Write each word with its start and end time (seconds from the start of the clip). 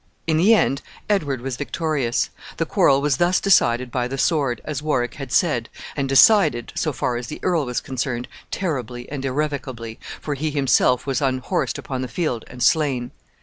In 0.25 0.37
the 0.37 0.55
end, 0.55 0.81
Edward 1.11 1.41
was 1.41 1.57
victorious. 1.57 2.31
The 2.57 2.65
quarrel 2.65 3.01
was 3.03 3.17
thus 3.17 3.39
decided 3.39 3.91
by 3.91 4.07
the 4.07 4.17
sword, 4.17 4.59
as 4.65 4.81
Warwick 4.81 5.13
had 5.13 5.31
said, 5.31 5.69
and 5.95 6.09
decided, 6.09 6.73
so 6.75 6.91
far 6.91 7.17
as 7.17 7.27
the 7.27 7.39
earl 7.43 7.67
was 7.67 7.79
concerned, 7.79 8.27
terribly 8.49 9.07
and 9.11 9.23
irrevocably, 9.23 9.99
for 10.19 10.33
he 10.33 10.49
himself 10.49 11.05
was 11.05 11.21
unhorsed 11.21 11.77
upon 11.77 12.01
the 12.01 12.07
field, 12.07 12.45
and 12.47 12.63
slain. 12.63 13.11